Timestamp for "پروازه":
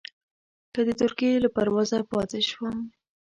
1.55-1.99